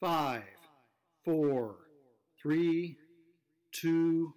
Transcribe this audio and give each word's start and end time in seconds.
Five, 0.00 0.44
four, 1.26 1.76
three, 2.40 2.96
two. 3.70 4.32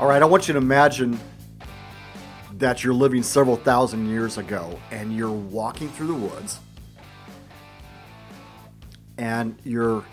All 0.00 0.08
right, 0.08 0.20
I 0.20 0.24
want 0.24 0.48
you 0.48 0.54
to 0.54 0.58
imagine 0.58 1.16
that 2.54 2.82
you're 2.82 2.92
living 2.92 3.22
several 3.22 3.54
thousand 3.54 4.08
years 4.08 4.36
ago 4.36 4.80
and 4.90 5.16
you're 5.16 5.30
walking 5.30 5.88
through 5.90 6.08
the 6.08 6.14
woods 6.14 6.58
and 9.16 9.56
you're 9.62 10.04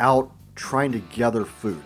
out 0.00 0.32
trying 0.54 0.92
to 0.92 1.00
gather 1.00 1.44
food. 1.44 1.82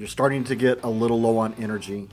You're 0.00 0.08
starting 0.08 0.44
to 0.44 0.56
get 0.56 0.82
a 0.82 0.88
little 0.88 1.20
low 1.20 1.36
on 1.36 1.52
energy. 1.58 2.08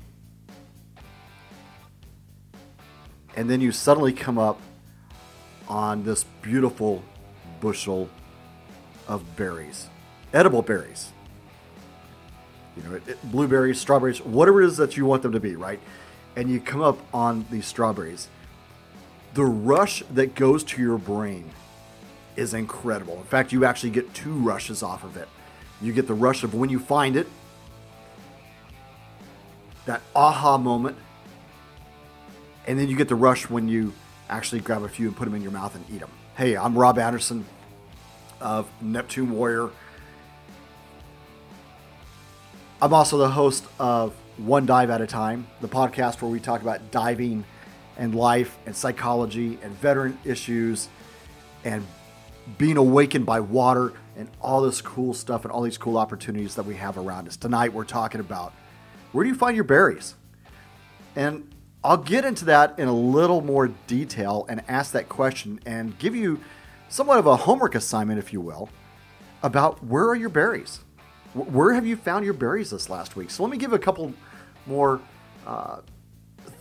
And 3.33 3.49
then 3.49 3.61
you 3.61 3.71
suddenly 3.71 4.11
come 4.11 4.37
up 4.37 4.59
on 5.69 6.03
this 6.03 6.25
beautiful 6.41 7.01
bushel 7.61 8.09
of 9.07 9.37
berries, 9.37 9.87
edible 10.33 10.63
berries. 10.63 11.13
You 12.75 12.83
know, 12.83 12.95
it, 12.95 13.07
it, 13.07 13.31
blueberries, 13.31 13.79
strawberries, 13.79 14.19
whatever 14.19 14.61
it 14.61 14.67
is 14.67 14.75
that 14.75 14.97
you 14.97 15.05
want 15.05 15.21
them 15.23 15.31
to 15.31 15.39
be, 15.39 15.55
right? 15.55 15.79
And 16.35 16.49
you 16.49 16.59
come 16.59 16.81
up 16.81 16.99
on 17.13 17.45
these 17.49 17.67
strawberries. 17.67 18.27
The 19.33 19.45
rush 19.45 20.03
that 20.11 20.35
goes 20.35 20.61
to 20.65 20.81
your 20.81 20.97
brain 20.97 21.51
is 22.35 22.53
incredible. 22.53 23.15
In 23.15 23.23
fact, 23.23 23.53
you 23.53 23.63
actually 23.63 23.91
get 23.91 24.13
two 24.13 24.33
rushes 24.33 24.83
off 24.83 25.05
of 25.05 25.15
it. 25.15 25.29
You 25.81 25.93
get 25.93 26.07
the 26.07 26.13
rush 26.13 26.43
of 26.43 26.53
when 26.53 26.69
you 26.69 26.79
find 26.79 27.15
it, 27.15 27.27
that 29.87 30.01
aha 30.15 30.57
moment, 30.57 30.97
and 32.67 32.77
then 32.77 32.87
you 32.89 32.95
get 32.95 33.07
the 33.07 33.15
rush 33.15 33.49
when 33.49 33.67
you 33.67 33.93
actually 34.29 34.61
grab 34.61 34.83
a 34.83 34.89
few 34.89 35.07
and 35.07 35.15
put 35.15 35.25
them 35.25 35.33
in 35.33 35.41
your 35.41 35.51
mouth 35.51 35.73
and 35.75 35.83
eat 35.89 35.99
them. 35.99 36.11
Hey, 36.35 36.55
I'm 36.55 36.77
Rob 36.77 36.99
Anderson 36.99 37.45
of 38.39 38.69
Neptune 38.81 39.31
Warrior. 39.31 39.69
I'm 42.81 42.93
also 42.93 43.17
the 43.17 43.29
host 43.29 43.65
of 43.79 44.13
One 44.37 44.65
Dive 44.65 44.89
at 44.89 45.01
a 45.01 45.07
Time, 45.07 45.47
the 45.61 45.69
podcast 45.69 46.21
where 46.21 46.29
we 46.29 46.39
talk 46.39 46.61
about 46.61 46.91
diving 46.91 47.45
and 47.97 48.13
life 48.13 48.57
and 48.65 48.75
psychology 48.75 49.57
and 49.63 49.73
veteran 49.79 50.19
issues 50.23 50.89
and 51.63 51.87
being 52.57 52.77
awakened 52.77 53.25
by 53.25 53.39
water 53.39 53.93
and 54.17 54.29
all 54.41 54.61
this 54.61 54.81
cool 54.81 55.13
stuff 55.13 55.43
and 55.43 55.51
all 55.51 55.61
these 55.61 55.77
cool 55.77 55.97
opportunities 55.97 56.55
that 56.55 56.65
we 56.65 56.75
have 56.75 56.97
around 56.97 57.27
us. 57.27 57.37
Tonight, 57.37 57.73
we're 57.73 57.85
talking 57.85 58.19
about 58.19 58.53
where 59.11 59.23
do 59.23 59.29
you 59.29 59.35
find 59.35 59.55
your 59.55 59.63
berries? 59.63 60.15
And 61.15 61.53
I'll 61.83 61.97
get 61.97 62.25
into 62.25 62.45
that 62.45 62.77
in 62.77 62.87
a 62.87 62.93
little 62.93 63.41
more 63.41 63.69
detail 63.87 64.45
and 64.49 64.61
ask 64.67 64.91
that 64.91 65.09
question 65.09 65.59
and 65.65 65.97
give 65.97 66.15
you 66.15 66.41
somewhat 66.89 67.19
of 67.19 67.25
a 67.25 67.35
homework 67.35 67.75
assignment, 67.75 68.19
if 68.19 68.33
you 68.33 68.41
will, 68.41 68.69
about 69.43 69.83
where 69.83 70.05
are 70.09 70.15
your 70.15 70.29
berries? 70.29 70.81
Where 71.33 71.73
have 71.73 71.85
you 71.85 71.95
found 71.95 72.25
your 72.25 72.33
berries 72.33 72.71
this 72.71 72.89
last 72.89 73.15
week? 73.15 73.29
So 73.29 73.43
let 73.43 73.51
me 73.51 73.57
give 73.57 73.73
a 73.73 73.79
couple 73.79 74.13
more 74.65 75.01
uh, 75.45 75.77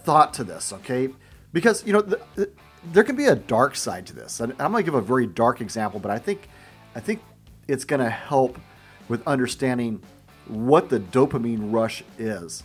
thought 0.04 0.34
to 0.34 0.44
this, 0.44 0.72
okay? 0.72 1.08
Because, 1.52 1.84
you 1.86 1.92
know, 1.92 2.02
the, 2.02 2.20
the, 2.34 2.50
there 2.92 3.04
can 3.04 3.16
be 3.16 3.26
a 3.26 3.34
dark 3.34 3.76
side 3.76 4.06
to 4.06 4.14
this. 4.14 4.40
And 4.40 4.52
I'm 4.58 4.72
going 4.72 4.84
to 4.84 4.90
give 4.90 4.94
a 4.94 5.00
very 5.00 5.26
dark 5.26 5.60
example, 5.60 5.98
but 5.98 6.10
I 6.10 6.18
think, 6.18 6.48
I 6.94 7.00
think 7.00 7.22
it's 7.66 7.84
going 7.84 8.00
to 8.00 8.10
help 8.10 8.58
with 9.08 9.26
understanding 9.26 10.02
what 10.48 10.88
the 10.88 11.00
dopamine 11.00 11.72
rush 11.72 12.02
is. 12.18 12.62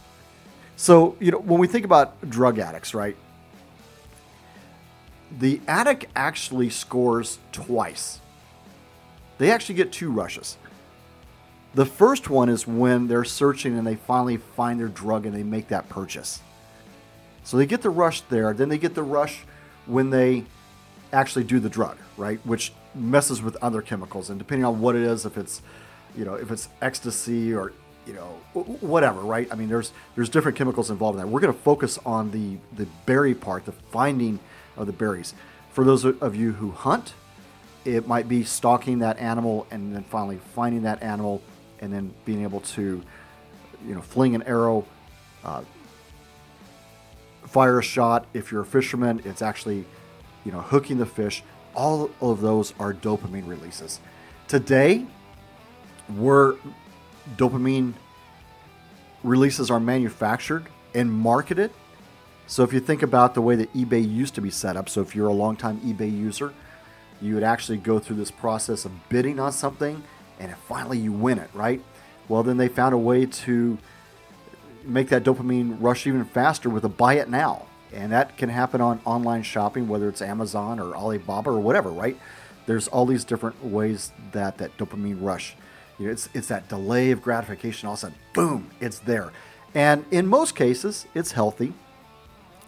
So, 0.75 1.15
you 1.19 1.31
know, 1.31 1.39
when 1.39 1.59
we 1.59 1.67
think 1.67 1.85
about 1.85 2.29
drug 2.29 2.59
addicts, 2.59 2.93
right? 2.93 3.16
The 5.39 5.61
addict 5.67 6.06
actually 6.16 6.69
scores 6.69 7.39
twice. 7.51 8.19
They 9.38 9.51
actually 9.51 9.75
get 9.75 9.91
two 9.91 10.11
rushes. 10.11 10.57
The 11.73 11.85
first 11.85 12.29
one 12.29 12.50
is 12.50 12.67
when 12.67 13.07
they're 13.07 13.23
searching 13.23 13.78
and 13.78 13.88
they 13.88 13.95
finally 13.95 14.38
find 14.38 14.79
their 14.79 14.89
drug 14.89 15.25
and 15.25 15.33
they 15.33 15.44
make 15.44 15.69
that 15.69 15.88
purchase. 15.88 16.41
So 17.44 17.57
they 17.57 17.66
get 17.66 17.81
the 17.81 17.89
rush 17.89 18.22
there, 18.22 18.53
then 18.53 18.69
they 18.69 18.77
get 18.77 18.94
the 18.94 19.03
rush 19.03 19.44
when 19.85 20.09
they 20.09 20.45
actually 21.13 21.44
do 21.44 21.59
the 21.59 21.69
drug, 21.69 21.97
right? 22.17 22.39
Which 22.45 22.73
messes 22.94 23.41
with 23.41 23.56
other 23.61 23.81
chemicals. 23.81 24.29
And 24.29 24.38
depending 24.38 24.66
on 24.66 24.81
what 24.81 24.95
it 24.95 25.01
is, 25.01 25.25
if 25.25 25.38
it's 25.38 25.61
you 26.16 26.25
know, 26.25 26.35
if 26.35 26.51
it's 26.51 26.69
ecstasy 26.81 27.53
or 27.53 27.73
you 28.05 28.13
know, 28.13 28.61
whatever, 28.81 29.22
right? 29.22 29.47
I 29.51 29.55
mean, 29.55 29.69
there's 29.69 29.91
there's 30.16 30.29
different 30.29 30.57
chemicals 30.57 30.89
involved 30.89 31.17
in 31.17 31.25
that. 31.25 31.27
We're 31.27 31.39
going 31.39 31.53
to 31.53 31.59
focus 31.59 31.99
on 32.05 32.31
the 32.31 32.57
the 32.75 32.89
berry 33.05 33.35
part, 33.35 33.66
the 33.66 33.72
finding 33.72 34.39
of 34.75 34.88
the 34.88 34.94
berries. 34.94 35.33
For 35.71 35.83
those 35.83 36.03
of 36.03 36.35
you 36.35 36.53
who 36.53 36.71
hunt, 36.71 37.13
it 37.85 38.07
might 38.07 38.27
be 38.27 38.44
stalking 38.44 39.00
that 39.00 39.17
animal 39.19 39.67
and 39.71 39.95
then 39.95 40.03
finally 40.03 40.39
finding 40.53 40.83
that 40.83 41.01
animal 41.01 41.41
and 41.79 41.94
then 41.94 42.13
being 42.25 42.44
able 42.44 42.61
to, 42.61 43.01
you 43.88 43.95
know, 43.95 44.01
fling 44.01 44.35
an 44.35 44.44
arrow, 44.44 44.85
uh, 45.44 45.63
fire 47.45 47.79
a 47.79 47.83
shot. 47.83 48.27
If 48.33 48.51
you're 48.51 48.61
a 48.61 48.66
fisherman, 48.66 49.21
it's 49.25 49.41
actually, 49.41 49.85
you 50.44 50.51
know, 50.51 50.61
hooking 50.61 50.97
the 50.97 51.05
fish. 51.05 51.44
All 51.73 52.11
of 52.19 52.41
those 52.41 52.73
are 52.79 52.94
dopamine 52.94 53.47
releases. 53.47 54.00
Today, 54.47 55.05
where 56.17 56.55
dopamine 57.35 57.94
releases 59.23 59.69
are 59.69 59.79
manufactured 59.79 60.67
and 60.94 61.11
marketed. 61.11 61.72
So 62.47 62.63
if 62.63 62.73
you 62.73 62.79
think 62.79 63.01
about 63.01 63.33
the 63.33 63.41
way 63.41 63.55
that 63.55 63.73
eBay 63.73 64.07
used 64.07 64.35
to 64.35 64.41
be 64.41 64.50
set 64.50 64.75
up, 64.75 64.89
so 64.89 65.01
if 65.01 65.16
you're 65.16 65.27
a 65.27 65.33
longtime 65.33 65.79
eBay 65.81 66.11
user, 66.11 66.53
you 67.21 67.35
would 67.35 67.44
actually 67.44 67.77
go 67.77 68.00
through 68.00 68.17
this 68.17 68.31
process 68.31 68.83
of 68.83 68.91
bidding 69.09 69.39
on 69.39 69.51
something 69.51 70.03
and 70.39 70.55
finally 70.67 70.97
you 70.97 71.11
win 71.11 71.38
it, 71.38 71.50
right? 71.53 71.81
Well, 72.27 72.44
then 72.44 72.57
they 72.57 72.67
found 72.67 72.94
a 72.94 72.97
way 72.97 73.25
to 73.25 73.77
make 74.83 75.09
that 75.09 75.23
dopamine 75.23 75.77
rush 75.79 76.07
even 76.07 76.25
faster 76.25 76.69
with 76.69 76.83
a 76.83 76.89
buy 76.89 77.16
it 77.16 77.29
now. 77.29 77.67
And 77.94 78.11
that 78.11 78.38
can 78.38 78.50
happen 78.50 78.81
on 78.81 79.01
online 79.05 79.44
shopping, 79.44 79.88
whether 79.88 80.09
it's 80.09 80.21
Amazon 80.21 80.79
or 80.79 80.95
Alibaba 80.95 81.50
or 81.50 81.59
whatever, 81.59 81.89
right? 81.89 82.17
There's 82.66 82.88
all 82.88 83.05
these 83.05 83.25
different 83.25 83.63
ways 83.63 84.11
that 84.31 84.57
that 84.59 84.77
dopamine 84.77 85.21
rush 85.21 85.55
you 85.97 86.07
know, 86.07 86.12
it's, 86.12 86.29
it's 86.34 86.47
that 86.47 86.68
delay 86.69 87.12
of 87.12 87.22
gratification. 87.22 87.88
All 87.88 87.94
of 87.94 88.00
a 88.00 88.02
sudden, 88.02 88.18
boom, 88.34 88.72
it's 88.79 89.00
there. 89.00 89.31
And 89.74 90.06
in 90.12 90.28
most 90.28 90.56
cases, 90.56 91.06
it's 91.13 91.31
healthy. 91.31 91.74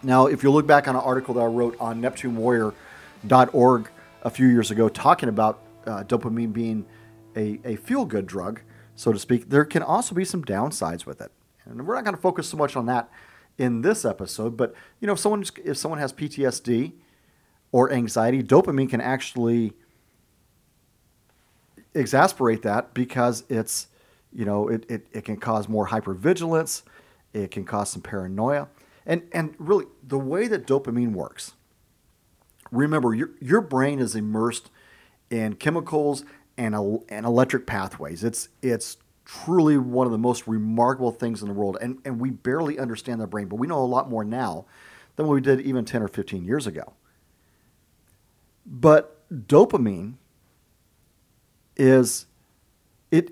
Now, 0.02 0.28
if 0.28 0.44
you 0.44 0.52
look 0.52 0.68
back 0.68 0.88
on 0.88 0.96
an 0.96 1.02
article 1.02 1.34
that 1.36 1.42
I 1.42 1.46
wrote 1.46 1.78
on 1.80 2.02
NeptuneWarrior.org 2.02 3.90
a 4.24 4.30
few 4.30 4.48
years 4.48 4.72
ago 4.72 4.90
talking 4.90 5.30
about 5.30 5.62
uh, 5.86 6.04
dopamine 6.04 6.54
being 6.54 6.86
a, 7.36 7.60
a 7.64 7.76
feel 7.78 8.06
good 8.06 8.26
drug, 8.26 8.62
so 8.96 9.12
to 9.12 9.20
speak, 9.20 9.50
there 9.50 9.66
can 9.66 9.82
also 9.82 10.14
be 10.14 10.26
some 10.26 10.44
downsides 10.44 11.06
with 11.06 11.22
it. 11.22 11.32
And 11.66 11.88
we're 11.88 11.96
not 11.96 12.04
going 12.04 12.16
to 12.16 12.22
focus 12.22 12.48
so 12.48 12.58
much 12.58 12.76
on 12.76 12.86
that 12.88 13.10
in 13.58 13.82
this 13.82 14.04
episode, 14.04 14.58
but 14.58 14.74
you 15.00 15.08
know, 15.08 15.14
if 15.14 15.20
someone 15.20 15.44
if 15.64 15.78
someone 15.78 16.00
has 16.00 16.12
PTSD 16.12 16.94
or 17.72 17.92
anxiety, 17.92 18.42
dopamine 18.42 18.90
can 18.90 19.00
actually 19.00 19.74
exasperate 21.94 22.62
that 22.64 22.94
because 22.94 23.44
it's, 23.50 23.88
you 24.32 24.46
know, 24.46 24.68
it, 24.68 24.86
it, 24.90 25.08
it 25.12 25.26
can 25.26 25.38
cause 25.38 25.68
more 25.68 25.88
hypervigilance, 25.88 26.84
it 27.34 27.52
can 27.52 27.66
cause 27.66 27.92
some 27.92 28.02
paranoia. 28.02 28.68
And, 29.06 29.24
and 29.32 29.56
really, 29.58 29.86
the 30.02 30.20
way 30.20 30.48
that 30.48 30.66
dopamine 30.66 31.12
works, 31.12 31.54
remember, 32.72 33.14
your, 33.14 33.32
your 33.42 33.62
brain 33.62 34.00
is 34.00 34.16
immersed 34.16 34.72
in 35.30 35.56
chemicals 35.56 36.24
and, 36.58 36.76
and 37.10 37.26
electric 37.26 37.66
pathways. 37.66 38.24
It's, 38.24 38.50
it's 38.62 38.98
truly 39.26 39.78
one 39.78 40.06
of 40.06 40.12
the 40.12 40.18
most 40.18 40.48
remarkable 40.48 41.12
things 41.12 41.42
in 41.42 41.48
the 41.48 41.54
world. 41.54 41.78
And, 41.82 42.00
and 42.06 42.20
we 42.20 42.30
barely 42.30 42.80
understand 42.80 43.20
the 43.20 43.28
brain, 43.28 43.48
but 43.48 43.58
we 43.58 43.68
know 43.68 43.80
a 43.80 43.86
lot 43.86 44.10
more 44.10 44.24
now 44.24 44.66
than 45.16 45.28
we 45.28 45.42
did 45.42 45.62
even 45.62 45.86
10 45.86 46.02
or 46.02 46.08
15 46.08 46.44
years 46.44 46.68
ago. 46.68 46.94
But 48.66 49.20
dopamine 49.30 50.16
is 51.76 52.26
it 53.12 53.32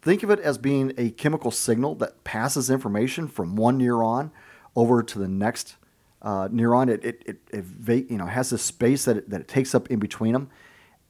think 0.00 0.22
of 0.22 0.30
it 0.30 0.40
as 0.40 0.58
being 0.58 0.92
a 0.96 1.10
chemical 1.10 1.50
signal 1.50 1.94
that 1.96 2.24
passes 2.24 2.70
information 2.70 3.28
from 3.28 3.56
one 3.56 3.78
neuron 3.78 4.30
over 4.74 5.02
to 5.02 5.18
the 5.18 5.28
next 5.28 5.76
uh, 6.22 6.48
neuron. 6.48 6.88
It, 6.88 7.04
it, 7.04 7.22
it, 7.26 7.64
it, 7.88 8.10
you 8.10 8.16
know, 8.16 8.26
has 8.26 8.50
this 8.50 8.62
space 8.62 9.04
that 9.04 9.18
it, 9.18 9.30
that 9.30 9.42
it 9.42 9.48
takes 9.48 9.74
up 9.74 9.90
in 9.90 9.98
between 9.98 10.32
them. 10.32 10.48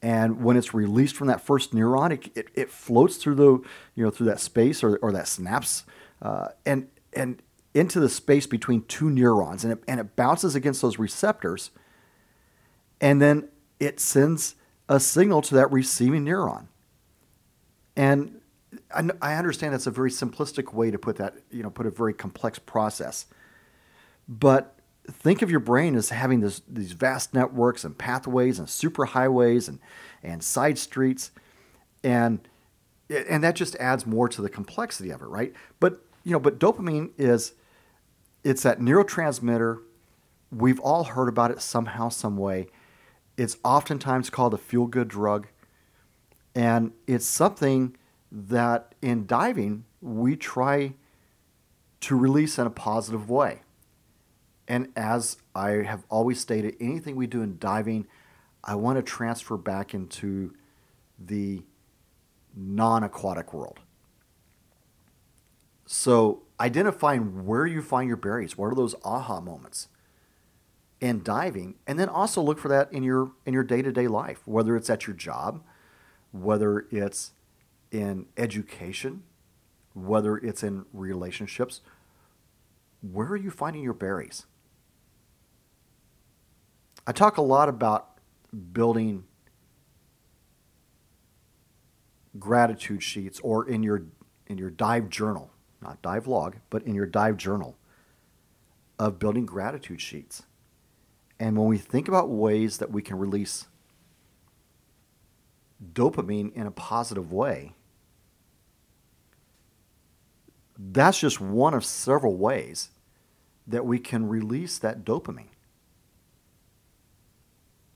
And 0.01 0.43
when 0.43 0.57
it's 0.57 0.73
released 0.73 1.15
from 1.15 1.27
that 1.27 1.39
first 1.39 1.71
neuron, 1.71 2.11
it, 2.11 2.29
it, 2.35 2.47
it 2.55 2.69
floats 2.69 3.15
through 3.15 3.35
the, 3.35 3.51
you 3.95 4.03
know, 4.03 4.09
through 4.09 4.27
that 4.27 4.41
space 4.41 4.83
or, 4.83 4.97
or 4.97 5.13
that 5.13 5.27
synapse 5.27 5.85
uh, 6.21 6.49
and, 6.65 6.87
and 7.13 7.41
into 7.73 7.99
the 7.99 8.09
space 8.09 8.45
between 8.45 8.83
two 8.83 9.09
neurons. 9.09 9.63
And 9.63 9.73
it, 9.73 9.83
and 9.87 10.01
it 10.01 10.15
bounces 10.15 10.55
against 10.55 10.81
those 10.81 10.99
receptors. 10.99 11.71
And 12.99 13.21
then 13.21 13.47
it 13.79 13.99
sends 13.99 14.55
a 14.89 14.99
signal 14.99 15.41
to 15.41 15.55
that 15.55 15.71
receiving 15.71 16.25
neuron. 16.25 16.67
And 17.95 18.41
I, 18.93 19.09
I 19.21 19.35
understand 19.35 19.73
that's 19.73 19.87
a 19.87 19.91
very 19.91 20.09
simplistic 20.09 20.73
way 20.73 20.91
to 20.91 20.97
put 20.97 21.17
that, 21.17 21.35
you 21.51 21.63
know, 21.63 21.69
put 21.69 21.85
a 21.85 21.91
very 21.91 22.13
complex 22.13 22.59
process. 22.59 23.25
But 24.27 24.75
think 25.07 25.41
of 25.41 25.51
your 25.51 25.59
brain 25.59 25.95
as 25.95 26.09
having 26.09 26.39
this, 26.39 26.61
these 26.67 26.93
vast 26.93 27.33
networks 27.33 27.83
and 27.83 27.97
pathways 27.97 28.59
and 28.59 28.67
superhighways 28.67 29.67
and, 29.67 29.79
and 30.21 30.43
side 30.43 30.77
streets. 30.77 31.31
And, 32.03 32.47
and 33.09 33.43
that 33.43 33.55
just 33.55 33.75
adds 33.75 34.05
more 34.05 34.27
to 34.29 34.41
the 34.41 34.49
complexity 34.49 35.09
of 35.11 35.21
it, 35.21 35.27
right? 35.27 35.53
But, 35.79 36.05
you 36.23 36.31
know, 36.31 36.39
but 36.39 36.59
dopamine 36.59 37.11
is, 37.17 37.53
it's 38.43 38.63
that 38.63 38.79
neurotransmitter. 38.79 39.81
We've 40.51 40.79
all 40.79 41.03
heard 41.03 41.29
about 41.29 41.51
it 41.51 41.61
somehow, 41.61 42.09
some 42.09 42.37
way. 42.37 42.67
It's 43.37 43.57
oftentimes 43.63 44.29
called 44.29 44.53
a 44.53 44.57
feel 44.57 44.87
good 44.87 45.07
drug. 45.07 45.47
And 46.55 46.91
it's 47.07 47.25
something 47.25 47.95
that 48.31 48.93
in 49.01 49.25
diving, 49.25 49.85
we 50.01 50.35
try 50.35 50.93
to 52.01 52.15
release 52.17 52.59
in 52.59 52.67
a 52.67 52.71
positive 52.71 53.29
way. 53.29 53.61
And 54.67 54.91
as 54.95 55.37
I 55.55 55.69
have 55.69 56.03
always 56.09 56.39
stated, 56.39 56.75
anything 56.79 57.15
we 57.15 57.27
do 57.27 57.41
in 57.41 57.57
diving, 57.57 58.07
I 58.63 58.75
want 58.75 58.97
to 58.97 59.03
transfer 59.03 59.57
back 59.57 59.93
into 59.93 60.53
the 61.19 61.63
non 62.55 63.03
aquatic 63.03 63.53
world. 63.53 63.79
So, 65.85 66.43
identifying 66.59 67.45
where 67.45 67.65
you 67.65 67.81
find 67.81 68.07
your 68.07 68.17
berries, 68.17 68.57
what 68.57 68.67
are 68.67 68.75
those 68.75 68.95
aha 69.03 69.41
moments 69.41 69.89
in 71.03 71.21
diving, 71.21 71.75
and 71.85 71.99
then 71.99 72.07
also 72.07 72.41
look 72.41 72.57
for 72.57 72.69
that 72.69 72.91
in 72.93 73.03
your 73.03 73.33
in 73.45 73.53
your 73.53 73.63
day-to-day 73.63 74.07
life, 74.07 74.41
whether 74.45 74.77
it's 74.77 74.89
at 74.89 75.05
your 75.05 75.13
job, 75.13 75.61
whether 76.31 76.87
it's 76.91 77.33
in 77.91 78.25
education, 78.37 79.23
whether 79.93 80.37
it's 80.37 80.63
in 80.63 80.85
relationships, 80.93 81.81
where 83.01 83.27
are 83.27 83.35
you 83.35 83.51
finding 83.51 83.83
your 83.83 83.93
berries? 83.93 84.45
I 87.05 87.11
talk 87.11 87.35
a 87.35 87.41
lot 87.41 87.67
about 87.67 88.17
building 88.71 89.25
gratitude 92.39 93.03
sheets 93.03 93.41
or 93.41 93.67
in 93.67 93.83
your 93.83 94.03
in 94.47 94.57
your 94.57 94.69
dive 94.69 95.09
journal, 95.09 95.51
not 95.81 96.01
dive 96.01 96.27
log, 96.27 96.55
but 96.69 96.81
in 96.83 96.95
your 96.95 97.05
dive 97.05 97.35
journal 97.35 97.75
of 98.97 99.19
building 99.19 99.45
gratitude 99.45 99.99
sheets. 99.99 100.43
And 101.43 101.57
when 101.57 101.67
we 101.67 101.77
think 101.77 102.07
about 102.07 102.29
ways 102.29 102.77
that 102.77 102.89
we 102.89 103.01
can 103.01 103.19
release 103.19 103.65
dopamine 105.91 106.53
in 106.53 106.65
a 106.65 106.71
positive 106.71 107.33
way, 107.33 107.73
that's 110.77 111.19
just 111.19 111.41
one 111.41 111.73
of 111.73 111.83
several 111.83 112.37
ways 112.37 112.91
that 113.67 113.85
we 113.85 113.99
can 113.99 114.29
release 114.29 114.77
that 114.77 115.03
dopamine. 115.03 115.49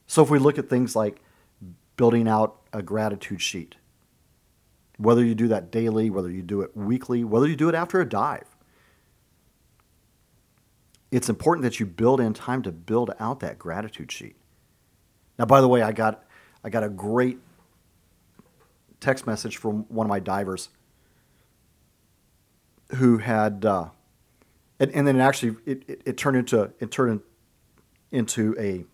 So 0.08 0.22
if 0.22 0.30
we 0.30 0.40
look 0.40 0.58
at 0.60 0.70
things 0.70 0.94
like 0.94 1.22
building 1.96 2.28
out 2.28 2.58
a 2.74 2.82
gratitude 2.82 3.42
sheet, 3.42 3.76
whether 4.98 5.24
you 5.24 5.34
do 5.34 5.48
that 5.48 5.72
daily, 5.72 6.10
whether 6.10 6.30
you 6.30 6.42
do 6.42 6.60
it 6.60 6.76
weekly, 6.76 7.24
whether 7.24 7.48
you 7.48 7.56
do 7.56 7.70
it 7.70 7.76
after 7.76 8.02
a 8.02 8.10
dive, 8.10 8.47
it's 11.12 11.30
important 11.30 11.64
that 11.64 11.80
you 11.80 11.86
build 11.86 12.20
in 12.20 12.34
time 12.34 12.62
to 12.64 12.72
build 12.72 13.12
out 13.20 13.40
that 13.40 13.58
gratitude 13.58 14.12
sheet. 14.12 14.36
Now, 15.40 15.46
by 15.46 15.62
the 15.62 15.68
way, 15.68 15.82
I 15.82 15.92
got 15.92 16.24
I 16.64 16.70
got 16.70 16.84
a 16.84 16.90
great 16.90 17.40
text 19.00 19.28
message 19.28 19.58
from 19.58 19.86
one 19.90 20.06
of 20.06 20.10
my 20.10 20.20
divers 20.20 20.70
who 22.96 23.20
had, 23.20 23.64
uh, 23.64 23.90
and, 24.80 24.92
and, 24.92 25.08
then 25.08 25.18
it 25.18 25.22
actually 25.22 25.56
it, 25.66 25.84
it, 25.88 26.02
it, 26.06 26.18
turned 26.18 26.38
into 26.38 26.72
it 26.80 26.90
turned 26.90 27.22
into 28.12 28.56
a 28.60 28.86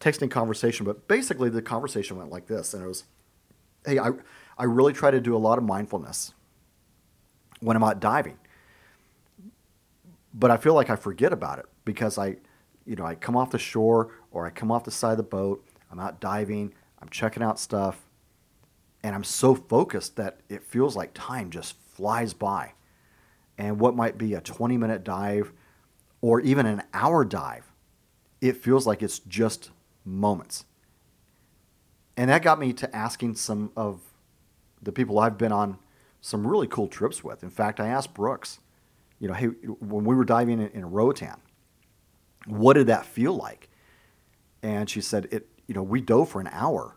texting 0.00 0.30
conversation. 0.30 0.84
But 0.84 1.06
basically, 1.08 1.50
the 1.50 1.62
conversation 1.62 2.16
went 2.16 2.30
like 2.30 2.46
this, 2.46 2.74
and 2.74 2.82
it 2.82 2.86
was, 2.86 3.04
"Hey, 3.84 3.98
I 3.98 4.10
I 4.58 4.64
really 4.64 4.92
try 4.92 5.10
to 5.10 5.20
do 5.20 5.36
a 5.36 5.38
lot 5.38 5.58
of 5.58 5.64
mindfulness 5.64 6.32
when 7.60 7.76
I'm 7.76 7.84
out 7.84 8.00
diving, 8.00 8.38
but 10.36 10.52
I 10.52 10.56
feel 10.56 10.74
like 10.74 10.90
I 10.90 10.96
forget 10.96 11.32
about 11.32 11.58
it 11.58 11.66
because 11.84 12.18
I, 12.18 12.36
you 12.84 12.94
know, 12.94 13.04
I 13.04 13.16
come 13.16 13.36
off 13.36 13.50
the 13.50 13.58
shore 13.58 14.12
or 14.30 14.46
I 14.46 14.50
come 14.50 14.70
off 14.70 14.84
the 14.84 14.92
side 14.92 15.12
of 15.12 15.16
the 15.16 15.24
boat. 15.24 15.66
I'm 15.90 15.98
out 15.98 16.20
diving. 16.20 16.72
I'm 17.00 17.08
checking 17.08 17.42
out 17.42 17.58
stuff." 17.58 18.06
And 19.02 19.14
I'm 19.14 19.24
so 19.24 19.54
focused 19.54 20.16
that 20.16 20.40
it 20.48 20.62
feels 20.62 20.94
like 20.96 21.10
time 21.14 21.50
just 21.50 21.76
flies 21.94 22.34
by 22.34 22.74
and 23.58 23.80
what 23.80 23.96
might 23.96 24.18
be 24.18 24.34
a 24.34 24.40
20 24.40 24.76
minute 24.76 25.04
dive 25.04 25.52
or 26.20 26.40
even 26.40 26.66
an 26.66 26.82
hour 26.92 27.24
dive, 27.24 27.72
it 28.40 28.56
feels 28.56 28.86
like 28.86 29.02
it's 29.02 29.18
just 29.18 29.70
moments. 30.04 30.64
And 32.16 32.30
that 32.30 32.42
got 32.42 32.58
me 32.58 32.72
to 32.74 32.96
asking 32.96 33.36
some 33.36 33.72
of 33.76 34.00
the 34.82 34.92
people 34.92 35.18
I've 35.18 35.38
been 35.38 35.52
on 35.52 35.78
some 36.20 36.46
really 36.46 36.66
cool 36.66 36.88
trips 36.88 37.22
with. 37.22 37.42
In 37.42 37.50
fact, 37.50 37.78
I 37.78 37.88
asked 37.88 38.14
Brooks, 38.14 38.58
you 39.18 39.28
know, 39.28 39.34
hey, 39.34 39.46
when 39.46 40.04
we 40.04 40.14
were 40.14 40.24
diving 40.24 40.60
in, 40.60 40.68
in 40.68 40.90
Roatan, 40.90 41.36
what 42.46 42.74
did 42.74 42.86
that 42.88 43.06
feel 43.06 43.34
like? 43.34 43.68
And 44.62 44.88
she 44.88 45.00
said, 45.00 45.28
it, 45.30 45.48
you 45.66 45.74
know, 45.74 45.82
we 45.82 46.00
dove 46.00 46.28
for 46.28 46.40
an 46.40 46.48
hour 46.52 46.96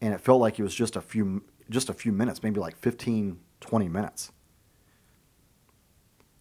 and 0.00 0.14
it 0.14 0.20
felt 0.20 0.40
like 0.40 0.58
it 0.58 0.62
was 0.62 0.74
just 0.74 0.96
a 0.96 1.00
few, 1.00 1.42
just 1.70 1.88
a 1.88 1.94
few 1.94 2.12
minutes, 2.12 2.42
maybe 2.42 2.60
like 2.60 2.76
15, 2.76 3.38
20 3.60 3.88
minutes. 3.88 4.32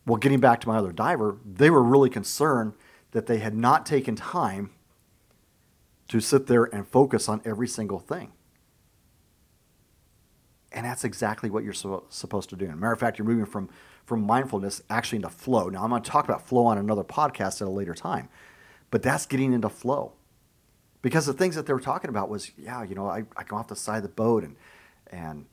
Well, 0.06 0.18
getting 0.18 0.40
back 0.40 0.60
to 0.62 0.68
my 0.68 0.78
other 0.78 0.92
diver, 0.92 1.38
they 1.46 1.70
were 1.70 1.82
really 1.82 2.10
concerned 2.10 2.74
that 3.12 3.26
they 3.28 3.38
had 3.38 3.56
not 3.56 3.86
taken 3.86 4.16
time 4.16 4.72
to 6.10 6.20
sit 6.20 6.48
there 6.48 6.66
and 6.66 6.86
focus 6.88 7.30
on 7.30 7.42
every 7.46 7.68
single 7.68 8.00
thing. 8.00 8.34
And 10.74 10.86
that's 10.86 11.04
exactly 11.04 11.50
what 11.50 11.64
you're 11.64 11.74
supposed 11.74 12.50
to 12.50 12.56
do. 12.56 12.66
As 12.66 12.74
a 12.74 12.76
matter 12.76 12.92
of 12.92 13.00
fact, 13.00 13.18
you're 13.18 13.28
moving 13.28 13.46
from, 13.46 13.70
from 14.06 14.22
mindfulness 14.24 14.82
actually 14.90 15.18
into 15.18 15.30
flow. 15.30 15.70
Now, 15.70 15.84
I'm 15.84 15.90
going 15.90 16.02
to 16.02 16.10
talk 16.10 16.26
about 16.26 16.48
flow 16.48 16.66
on 16.66 16.78
another 16.78 17.04
podcast 17.04 17.62
at 17.62 17.68
a 17.68 17.72
later 17.72 17.94
time, 17.94 18.30
but 18.92 19.02
that's 19.02 19.26
getting 19.26 19.54
into 19.54 19.70
flow. 19.70 20.14
Because 21.02 21.26
the 21.26 21.34
things 21.34 21.56
that 21.56 21.66
they 21.66 21.74
were 21.74 21.82
talking 21.82 22.10
about 22.10 22.30
was, 22.30 22.52
yeah, 22.58 22.84
you 22.84 22.96
know, 22.96 23.08
I, 23.08 23.24
I 23.36 23.44
come 23.44 23.60
off 23.60 23.68
the 23.68 23.76
side 23.76 23.98
of 23.98 24.04
the 24.04 24.10
boat 24.10 24.44
and, 24.44 24.56
and 25.08 25.46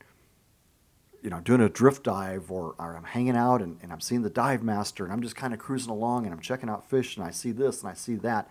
you 1.21 1.29
know, 1.29 1.39
doing 1.39 1.61
a 1.61 1.69
drift 1.69 2.03
dive 2.03 2.49
or, 2.51 2.73
or 2.79 2.95
I'm 2.95 3.03
hanging 3.03 3.35
out 3.35 3.61
and, 3.61 3.77
and 3.83 3.91
I'm 3.91 3.99
seeing 3.99 4.21
the 4.21 4.29
dive 4.29 4.63
master 4.63 5.03
and 5.03 5.13
I'm 5.13 5.21
just 5.21 5.35
kind 5.35 5.53
of 5.53 5.59
cruising 5.59 5.91
along 5.91 6.25
and 6.25 6.33
I'm 6.33 6.39
checking 6.39 6.69
out 6.69 6.89
fish 6.89 7.17
and 7.17 7.25
I 7.25 7.31
see 7.31 7.51
this 7.51 7.81
and 7.81 7.91
I 7.91 7.93
see 7.93 8.15
that. 8.15 8.49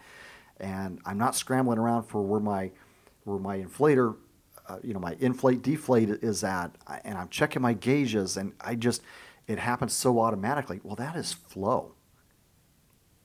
And 0.58 1.00
I'm 1.06 1.16
not 1.16 1.34
scrambling 1.34 1.78
around 1.78 2.04
for 2.04 2.22
where 2.22 2.40
my, 2.40 2.70
where 3.24 3.38
my 3.38 3.58
inflator, 3.58 4.16
uh, 4.68 4.76
you 4.82 4.92
know, 4.92 5.00
my 5.00 5.16
inflate 5.20 5.62
deflate 5.62 6.10
is 6.10 6.44
at. 6.44 6.70
And 7.02 7.16
I'm 7.16 7.28
checking 7.28 7.62
my 7.62 7.72
gauges 7.72 8.36
and 8.36 8.52
I 8.60 8.74
just, 8.74 9.02
it 9.50 9.58
happens 9.58 9.92
so 9.92 10.20
automatically. 10.20 10.78
Well, 10.84 10.94
that 10.94 11.16
is 11.16 11.32
flow. 11.32 11.96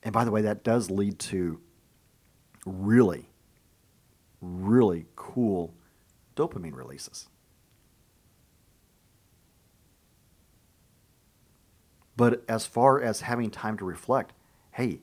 And 0.02 0.12
by 0.12 0.24
the 0.24 0.32
way, 0.32 0.42
that 0.42 0.64
does 0.64 0.90
lead 0.90 1.20
to 1.20 1.60
really, 2.66 3.28
really 4.40 5.06
cool 5.14 5.72
dopamine 6.34 6.74
releases. 6.74 7.28
But 12.16 12.42
as 12.48 12.66
far 12.66 13.00
as 13.00 13.20
having 13.20 13.52
time 13.52 13.78
to 13.78 13.84
reflect, 13.84 14.32
hey, 14.72 15.02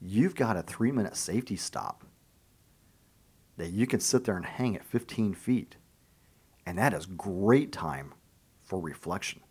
you've 0.00 0.34
got 0.34 0.56
a 0.56 0.62
three 0.62 0.90
minute 0.90 1.14
safety 1.14 1.54
stop 1.54 2.04
that 3.58 3.70
you 3.70 3.86
can 3.86 4.00
sit 4.00 4.24
there 4.24 4.36
and 4.36 4.44
hang 4.44 4.74
at 4.74 4.84
15 4.84 5.34
feet. 5.34 5.76
And 6.66 6.76
that 6.78 6.92
is 6.92 7.06
great 7.06 7.70
time 7.70 8.12
for 8.64 8.80
reflection. 8.80 9.43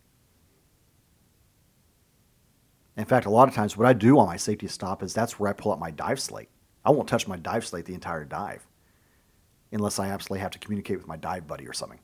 In 2.96 3.04
fact, 3.04 3.26
a 3.26 3.30
lot 3.30 3.48
of 3.48 3.54
times 3.54 3.76
what 3.76 3.86
I 3.86 3.92
do 3.92 4.18
on 4.18 4.26
my 4.26 4.36
safety 4.36 4.68
stop 4.68 5.02
is 5.02 5.12
that's 5.12 5.38
where 5.38 5.50
I 5.50 5.52
pull 5.52 5.72
out 5.72 5.80
my 5.80 5.90
dive 5.90 6.20
slate. 6.20 6.48
I 6.84 6.90
won't 6.90 7.08
touch 7.08 7.26
my 7.26 7.36
dive 7.36 7.66
slate 7.66 7.86
the 7.86 7.94
entire 7.94 8.24
dive 8.24 8.66
unless 9.72 9.98
I 9.98 10.08
absolutely 10.08 10.40
have 10.40 10.52
to 10.52 10.58
communicate 10.58 10.98
with 10.98 11.08
my 11.08 11.16
dive 11.16 11.46
buddy 11.46 11.66
or 11.66 11.72
something. 11.72 11.98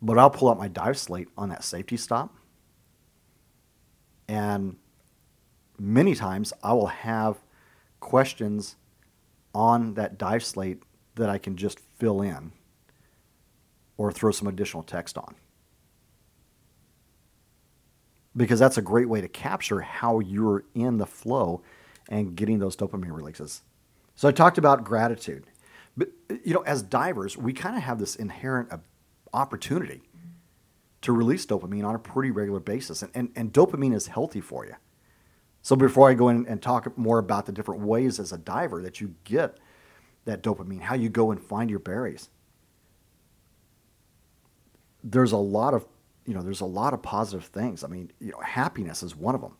But 0.00 0.18
I'll 0.18 0.30
pull 0.30 0.48
out 0.48 0.58
my 0.58 0.68
dive 0.68 0.98
slate 0.98 1.28
on 1.36 1.50
that 1.50 1.64
safety 1.64 1.96
stop 1.96 2.34
and 4.28 4.76
many 5.78 6.14
times 6.14 6.52
I 6.62 6.72
will 6.72 6.86
have 6.86 7.38
questions 8.00 8.76
on 9.54 9.94
that 9.94 10.18
dive 10.18 10.44
slate 10.44 10.82
that 11.16 11.28
I 11.28 11.38
can 11.38 11.56
just 11.56 11.78
fill 11.98 12.22
in 12.22 12.52
or 13.96 14.10
throw 14.10 14.32
some 14.32 14.48
additional 14.48 14.82
text 14.82 15.16
on. 15.16 15.34
Because 18.36 18.58
that's 18.58 18.78
a 18.78 18.82
great 18.82 19.08
way 19.08 19.20
to 19.20 19.28
capture 19.28 19.80
how 19.80 20.18
you're 20.18 20.64
in 20.74 20.98
the 20.98 21.06
flow 21.06 21.62
and 22.08 22.34
getting 22.34 22.58
those 22.58 22.76
dopamine 22.76 23.14
releases. 23.14 23.62
So 24.16 24.28
I 24.28 24.32
talked 24.32 24.58
about 24.58 24.84
gratitude. 24.84 25.46
But 25.96 26.08
you 26.44 26.54
know, 26.54 26.62
as 26.62 26.82
divers, 26.82 27.36
we 27.36 27.52
kind 27.52 27.76
of 27.76 27.82
have 27.82 27.98
this 27.98 28.16
inherent 28.16 28.70
opportunity 29.32 30.02
to 31.02 31.12
release 31.12 31.46
dopamine 31.46 31.84
on 31.84 31.94
a 31.94 31.98
pretty 31.98 32.30
regular 32.30 32.60
basis. 32.60 33.02
And, 33.02 33.12
and, 33.14 33.30
and 33.36 33.52
dopamine 33.52 33.94
is 33.94 34.08
healthy 34.08 34.40
for 34.40 34.64
you. 34.64 34.74
So 35.62 35.76
before 35.76 36.10
I 36.10 36.14
go 36.14 36.28
in 36.28 36.46
and 36.46 36.60
talk 36.60 36.96
more 36.98 37.18
about 37.18 37.46
the 37.46 37.52
different 37.52 37.82
ways 37.82 38.18
as 38.18 38.32
a 38.32 38.38
diver 38.38 38.82
that 38.82 39.00
you 39.00 39.14
get 39.24 39.58
that 40.24 40.42
dopamine, 40.42 40.80
how 40.80 40.94
you 40.94 41.08
go 41.08 41.30
and 41.30 41.40
find 41.40 41.70
your 41.70 41.78
berries, 41.78 42.28
there's 45.02 45.32
a 45.32 45.38
lot 45.38 45.74
of 45.74 45.86
you 46.26 46.34
know 46.34 46.42
there's 46.42 46.60
a 46.60 46.66
lot 46.66 46.94
of 46.94 47.02
positive 47.02 47.44
things. 47.46 47.84
I 47.84 47.88
mean, 47.88 48.10
you 48.20 48.32
know, 48.32 48.40
happiness 48.40 49.02
is 49.02 49.14
one 49.16 49.34
of 49.34 49.40
them. 49.40 49.56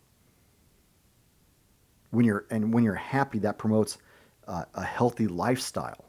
When 2.10 2.24
you're 2.24 2.46
and 2.50 2.72
when 2.72 2.84
you're 2.84 2.94
happy, 2.94 3.38
that 3.40 3.58
promotes 3.58 3.98
uh, 4.46 4.64
a 4.74 4.84
healthy 4.84 5.26
lifestyle. 5.26 6.06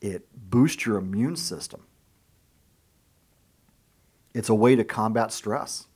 It 0.00 0.26
boosts 0.34 0.86
your 0.86 0.98
immune 0.98 1.36
system. 1.36 1.82
It's 4.34 4.48
a 4.48 4.54
way 4.54 4.76
to 4.76 4.84
combat 4.84 5.32
stress. 5.32 5.86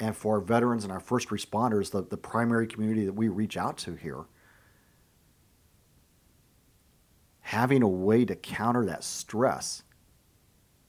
And 0.00 0.16
for 0.16 0.36
our 0.36 0.40
veterans 0.40 0.84
and 0.84 0.92
our 0.92 1.00
first 1.00 1.28
responders, 1.28 1.90
the, 1.90 2.02
the 2.02 2.16
primary 2.16 2.66
community 2.66 3.04
that 3.04 3.12
we 3.12 3.28
reach 3.28 3.56
out 3.56 3.76
to 3.78 3.94
here, 3.94 4.24
having 7.40 7.82
a 7.82 7.88
way 7.88 8.24
to 8.24 8.36
counter 8.36 8.86
that 8.86 9.02
stress 9.02 9.82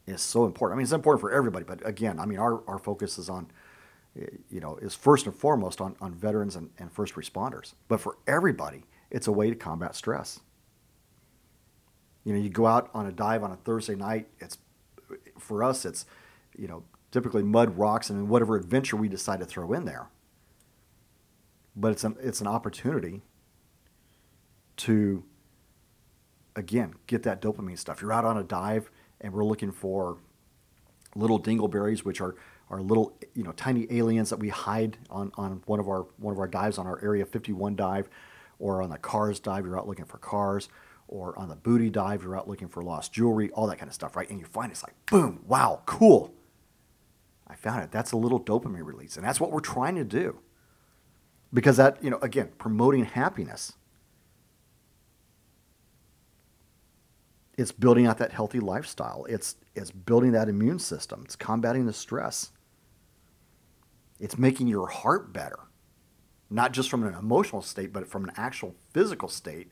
is 0.09 0.21
so 0.21 0.45
important. 0.45 0.75
I 0.75 0.77
mean, 0.77 0.83
it's 0.83 0.91
important 0.91 1.21
for 1.21 1.31
everybody, 1.31 1.65
but 1.65 1.85
again, 1.87 2.19
I 2.19 2.25
mean, 2.25 2.39
our, 2.39 2.61
our 2.67 2.77
focus 2.77 3.17
is 3.17 3.29
on, 3.29 3.47
you 4.49 4.59
know, 4.59 4.77
is 4.77 4.95
first 4.95 5.25
and 5.25 5.35
foremost 5.35 5.81
on, 5.81 5.95
on 6.01 6.13
veterans 6.13 6.55
and, 6.55 6.69
and 6.77 6.91
first 6.91 7.15
responders. 7.15 7.73
But 7.87 7.99
for 7.99 8.17
everybody, 8.27 8.83
it's 9.11 9.27
a 9.27 9.31
way 9.31 9.49
to 9.49 9.55
combat 9.55 9.95
stress. 9.95 10.39
You 12.23 12.33
know, 12.33 12.39
you 12.39 12.49
go 12.49 12.67
out 12.67 12.89
on 12.93 13.05
a 13.05 13.11
dive 13.11 13.43
on 13.43 13.51
a 13.51 13.55
Thursday 13.55 13.95
night, 13.95 14.27
it's, 14.39 14.57
for 15.37 15.63
us, 15.63 15.85
it's, 15.85 16.05
you 16.57 16.67
know, 16.67 16.83
typically 17.11 17.43
mud, 17.43 17.77
rocks, 17.77 18.09
and 18.09 18.29
whatever 18.29 18.55
adventure 18.55 18.97
we 18.97 19.07
decide 19.07 19.39
to 19.39 19.45
throw 19.45 19.73
in 19.73 19.85
there. 19.85 20.09
But 21.75 21.91
it's 21.91 22.03
an, 22.03 22.17
it's 22.21 22.41
an 22.41 22.47
opportunity 22.47 23.21
to, 24.77 25.23
again, 26.55 26.93
get 27.07 27.23
that 27.23 27.41
dopamine 27.41 27.77
stuff. 27.77 28.01
You're 28.01 28.13
out 28.13 28.25
on 28.25 28.37
a 28.37 28.43
dive, 28.43 28.91
and 29.21 29.33
we're 29.33 29.45
looking 29.45 29.71
for 29.71 30.17
little 31.15 31.39
dingleberries, 31.41 31.99
which 31.99 32.21
are, 32.21 32.35
are 32.69 32.81
little, 32.81 33.17
you 33.33 33.43
know, 33.43 33.51
tiny 33.53 33.87
aliens 33.89 34.29
that 34.29 34.37
we 34.37 34.49
hide 34.49 34.97
on, 35.09 35.31
on 35.35 35.61
one 35.65 35.79
of 35.79 35.87
our 35.87 36.05
one 36.17 36.33
of 36.33 36.39
our 36.39 36.47
dives 36.47 36.77
on 36.77 36.87
our 36.87 37.01
Area 37.03 37.25
51 37.25 37.75
dive, 37.75 38.09
or 38.59 38.81
on 38.81 38.89
the 38.89 38.97
cars 38.97 39.39
dive. 39.39 39.65
You're 39.65 39.77
out 39.77 39.87
looking 39.87 40.05
for 40.05 40.17
cars, 40.17 40.69
or 41.07 41.37
on 41.37 41.49
the 41.49 41.55
booty 41.55 41.89
dive. 41.89 42.23
You're 42.23 42.37
out 42.37 42.47
looking 42.47 42.67
for 42.67 42.83
lost 42.83 43.13
jewelry, 43.13 43.49
all 43.51 43.67
that 43.67 43.77
kind 43.77 43.89
of 43.89 43.95
stuff, 43.95 44.15
right? 44.15 44.29
And 44.29 44.39
you 44.39 44.45
find 44.45 44.71
it's 44.71 44.83
like, 44.83 44.95
boom, 45.09 45.43
wow, 45.47 45.81
cool. 45.85 46.33
I 47.47 47.55
found 47.55 47.83
it. 47.83 47.91
That's 47.91 48.11
a 48.11 48.17
little 48.17 48.39
dopamine 48.39 48.85
release, 48.85 49.17
and 49.17 49.25
that's 49.25 49.39
what 49.39 49.51
we're 49.51 49.59
trying 49.59 49.95
to 49.95 50.03
do. 50.03 50.39
Because 51.51 51.77
that, 51.77 52.01
you 52.03 52.11
know, 52.11 52.19
again, 52.21 52.49
promoting 52.59 53.05
happiness 53.05 53.73
It's 57.59 57.73
building 57.73 58.05
out 58.07 58.19
that 58.19 58.31
healthy 58.31 58.61
lifestyle. 58.61 59.25
It's, 59.27 59.57
it's 59.75 59.91
building 59.91 60.31
that 60.31 60.47
immune 60.47 60.79
system. 60.79 61.23
It's 61.25 61.35
combating 61.35 61.87
the 61.87 61.91
stress. 61.91 62.51
It's 64.17 64.37
making 64.37 64.67
your 64.67 64.87
heart 64.87 65.33
better, 65.33 65.59
not 66.49 66.71
just 66.71 66.89
from 66.89 67.03
an 67.03 67.13
emotional 67.13 67.61
state, 67.61 67.91
but 67.91 68.07
from 68.07 68.23
an 68.23 68.31
actual 68.37 68.75
physical 68.93 69.27
state. 69.27 69.71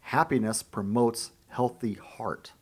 Happiness 0.00 0.62
promotes 0.62 1.30
healthy 1.48 1.94
heart. 1.94 2.52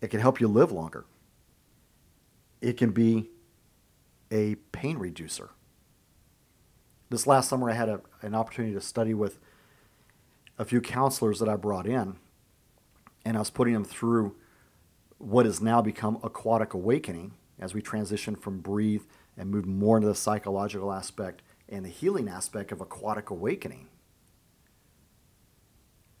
It 0.00 0.08
can 0.08 0.20
help 0.20 0.40
you 0.40 0.48
live 0.48 0.72
longer. 0.72 1.04
It 2.62 2.78
can 2.78 2.92
be 2.92 3.28
a 4.30 4.54
pain 4.72 4.96
reducer 4.96 5.50
this 7.10 7.26
last 7.26 7.48
summer 7.48 7.70
I 7.70 7.74
had 7.74 7.88
a, 7.88 8.00
an 8.22 8.34
opportunity 8.34 8.74
to 8.74 8.80
study 8.80 9.14
with 9.14 9.38
a 10.58 10.64
few 10.64 10.80
counselors 10.80 11.38
that 11.38 11.48
I 11.48 11.56
brought 11.56 11.86
in, 11.86 12.16
and 13.24 13.36
I 13.36 13.40
was 13.40 13.50
putting 13.50 13.74
them 13.74 13.84
through 13.84 14.34
what 15.18 15.46
has 15.46 15.60
now 15.60 15.80
become 15.80 16.18
aquatic 16.22 16.74
awakening 16.74 17.34
as 17.58 17.74
we 17.74 17.80
transition 17.80 18.36
from 18.36 18.60
breathe 18.60 19.02
and 19.36 19.50
move 19.50 19.66
more 19.66 19.96
into 19.96 20.08
the 20.08 20.14
psychological 20.14 20.92
aspect 20.92 21.42
and 21.68 21.84
the 21.84 21.90
healing 21.90 22.28
aspect 22.28 22.72
of 22.72 22.80
aquatic 22.80 23.30
awakening. 23.30 23.88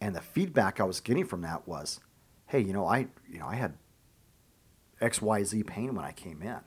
And 0.00 0.14
the 0.14 0.20
feedback 0.20 0.80
I 0.80 0.84
was 0.84 1.00
getting 1.00 1.24
from 1.24 1.42
that 1.42 1.66
was, 1.66 2.00
hey, 2.46 2.60
you 2.60 2.72
know, 2.72 2.86
I 2.86 3.08
you 3.28 3.38
know, 3.38 3.46
I 3.46 3.56
had 3.56 3.74
XYZ 5.00 5.66
pain 5.66 5.94
when 5.94 6.04
I 6.04 6.12
came 6.12 6.42
in. 6.42 6.60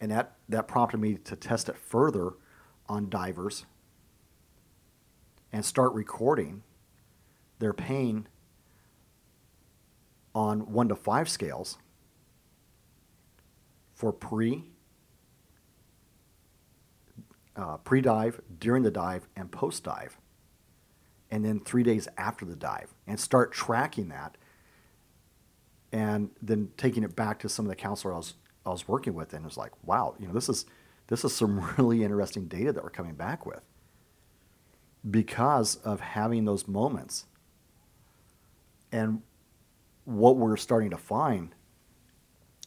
And 0.00 0.10
that, 0.12 0.36
that 0.48 0.68
prompted 0.68 0.98
me 0.98 1.14
to 1.14 1.36
test 1.36 1.68
it 1.68 1.76
further 1.76 2.34
on 2.88 3.08
divers 3.08 3.66
and 5.52 5.64
start 5.64 5.92
recording 5.92 6.62
their 7.58 7.72
pain 7.72 8.28
on 10.34 10.72
one 10.72 10.88
to 10.88 10.94
five 10.94 11.28
scales 11.28 11.78
for 13.94 14.12
pre 14.12 14.64
uh, 17.56 17.76
pre 17.78 18.00
dive, 18.00 18.40
during 18.60 18.84
the 18.84 18.90
dive, 18.90 19.26
and 19.34 19.50
post 19.50 19.82
dive, 19.82 20.16
and 21.30 21.44
then 21.44 21.58
three 21.58 21.82
days 21.82 22.06
after 22.16 22.44
the 22.44 22.54
dive, 22.54 22.94
and 23.06 23.18
start 23.18 23.52
tracking 23.52 24.08
that, 24.08 24.36
and 25.90 26.30
then 26.40 26.70
taking 26.76 27.02
it 27.02 27.16
back 27.16 27.40
to 27.40 27.48
some 27.48 27.64
of 27.64 27.68
the 27.68 27.76
counselor 27.76 28.14
I 28.14 28.18
was 28.18 28.34
I 28.64 28.70
was 28.70 28.86
working 28.86 29.14
with, 29.14 29.32
and 29.32 29.42
it 29.42 29.44
was 29.44 29.56
like, 29.56 29.72
wow, 29.82 30.14
you 30.20 30.28
know, 30.28 30.32
this 30.32 30.48
is 30.48 30.66
this 31.08 31.24
is 31.24 31.34
some 31.34 31.60
really 31.76 32.04
interesting 32.04 32.46
data 32.46 32.72
that 32.72 32.84
we're 32.84 32.90
coming 32.90 33.14
back 33.14 33.44
with 33.44 33.62
because 35.08 35.76
of 35.76 36.00
having 36.00 36.44
those 36.44 36.68
moments. 36.68 37.26
And 38.92 39.22
what 40.04 40.36
we're 40.36 40.56
starting 40.56 40.90
to 40.90 40.96
find 40.96 41.54